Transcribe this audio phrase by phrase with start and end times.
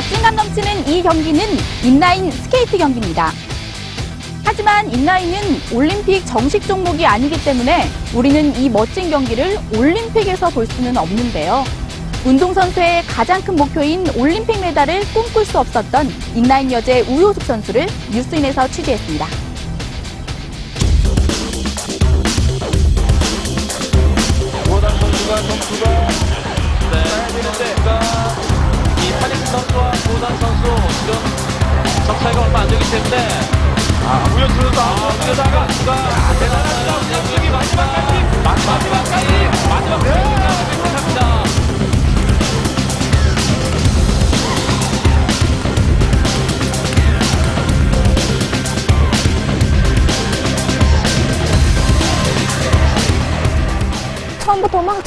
[0.00, 1.40] 긴장감 넘치는 이 경기는
[1.84, 3.32] 인라인 스케이트 경기입니다.
[4.44, 5.38] 하지만 인라인은
[5.72, 11.64] 올림픽 정식 종목이 아니기 때문에 우리는 이 멋진 경기를 올림픽에서 볼 수는 없는데요.
[12.24, 19.47] 운동선수의 가장 큰 목표인 올림픽 메달을 꿈꿀 수 없었던 인라인 여제 우효숙 선수를 뉴스인에서 취재했습니다.
[32.90, 33.28] 되기 때문에
[34.06, 35.92] 아, 우현 선수 아, 대단합니다.
[37.12, 38.12] 선수 마지막까지
[38.44, 40.27] 마지막까지 마지막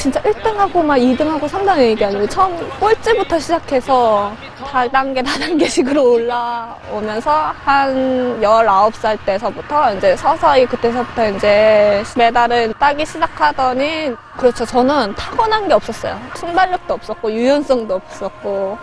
[0.02, 4.32] 진짜 1등하고 막 2등하고 3등 얘기 아니고 처음 꼴찌부터 시작해서
[4.66, 14.66] 다단계 다단계식으로 올라오면서 한 19살 때서부터 이제 서서히 그때서부터 이제 메달을 따기 시작하더니 그렇죠.
[14.66, 16.20] 저는 타고난 게 없었어요.
[16.34, 18.80] 순발력도 없었고 유연성도 없었고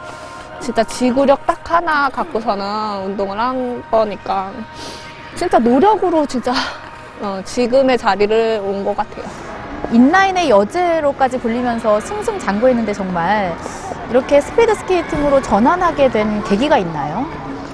[0.61, 4.53] 진짜 지구력 딱 하나 갖고서는 운동을 한 거니까
[5.35, 6.53] 진짜 노력으로 진짜
[7.21, 9.25] 어, 지금의 자리를 온 것 같아요.
[9.93, 13.55] 인라인의 여제로까지 불리면서 승승장구했는데 정말
[14.11, 17.27] 이렇게 스피드 스케이팅으로 전환하게 된 계기가 있나요?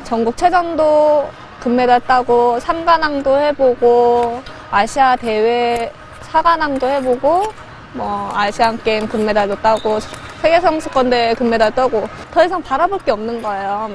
[0.05, 1.29] 전국 체전도
[1.61, 7.53] 금메달 따고 삼관왕도 해보고 아시아 대회 사관왕도 해보고
[7.95, 9.99] 뭐 아시안 게임 금메달도 따고
[10.43, 13.89] 세계 선수권 대회 금메달 따고 더 이상 바라볼 게 없는 거예요.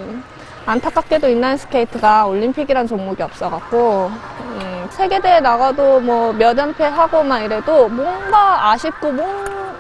[0.70, 7.88] 안타깝게도 인라인 스케이트가 올림픽이란 종목이 없어갖고 음, 세계대회 나가도 뭐 몇 연패 하고 막 이래도
[7.89, 9.27] 뭔가 아쉽고 뭔,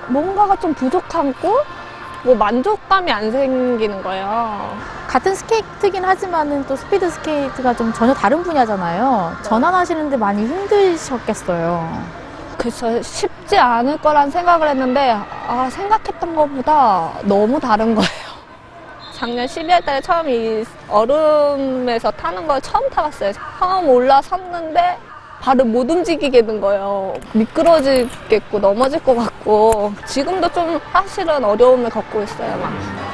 [0.07, 1.57] 뭔가가 좀 부족하고
[2.23, 4.75] 뭐 만족감이 안 생기는 거예요.
[5.07, 9.37] 같은 스케이트긴 하지만은 또 스피드 스케이트가 좀 전혀 다른 분야잖아요.
[9.43, 12.19] 전환하시는데 많이 힘드셨겠어요.
[12.57, 15.15] 그래서 쉽지 않을 거란 생각을 했는데
[15.47, 18.18] 아 생각했던 것보다 너무 다른 거예요.
[19.19, 23.33] 작년 12월 달에 처음 이 얼음에서 타는 걸 처음 타봤어요.
[23.33, 24.97] 처음 올라섰는데
[25.41, 27.13] 발을 못 움직이게 된 거예요.
[27.33, 32.57] 미끄러지겠고 넘어질 것 같고 지금도 좀 사실은 어려움을 겪고 있어요.
[32.59, 33.08] 막.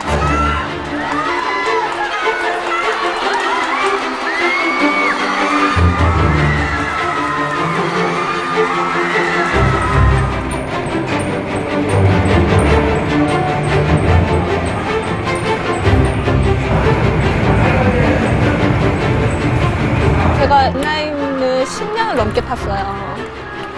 [20.45, 23.15] 제가 인라인을 10년을 넘게 탔어요.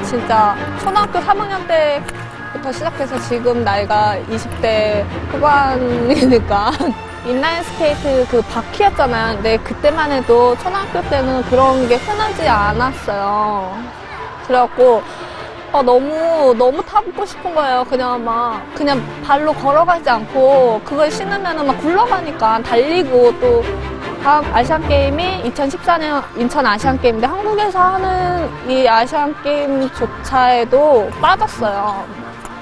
[0.04, 6.72] 진짜 초등학교 3학년 때부터 시작해서 지금 나이가 20대 후반이니까
[7.26, 9.36] 인라인 스케이트 그 바퀴였잖아요.
[9.36, 13.74] 근데 그때만 해도 초등학교 때는 그런 게 흔하지 않았어요.
[14.46, 15.02] 그래갖고
[15.72, 17.86] 어, 너무 너무 타보고 싶은 거예요.
[17.86, 23.64] 그냥 막 그냥 발로 걸어가지 않고 그걸 신으면은 막 굴러가니까 달리고 또
[24.28, 32.04] 다음 아시안 게임이 2014년 인천 아시안 게임인데 한국에서 하는 이 아시안 게임조차에도 빠졌어요.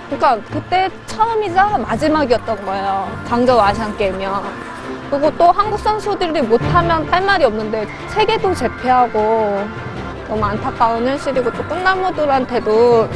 [0.05, 3.09] 그러니까 그때 처음이자 마지막이었던 거예요.
[3.27, 4.43] 광저우 아시안 게임이요.
[5.09, 9.67] 그리고 또 한국 선수들이 못하면 할 말이 없는데 세계도 제패하고
[10.27, 13.09] 너무 안타까운 현실이고 또 꿈나무들한테도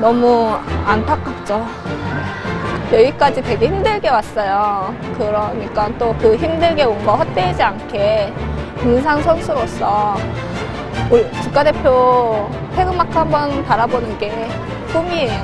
[0.00, 1.64] 너무 안타깝죠.
[2.92, 4.94] 여기까지 되게 힘들게 왔어요.
[5.16, 8.32] 그러니까 또 그 힘들게 온 거 헛되지 않게
[8.78, 10.16] 등산 선수로서
[11.10, 14.48] 우리 국가대표 태극마크 한번 달아보는 게
[14.92, 15.42] 꿈이에요.